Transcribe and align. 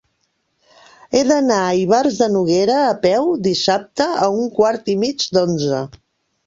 He 1.17 1.21
d'anar 1.31 1.59
a 1.65 1.75
Ivars 1.81 2.17
de 2.23 2.31
Noguera 2.37 2.81
a 2.87 2.97
peu 3.07 3.31
dissabte 3.49 4.11
a 4.27 4.35
un 4.43 4.53
quart 4.59 4.95
i 4.97 4.99
mig 5.07 5.33
d'onze. 5.39 5.89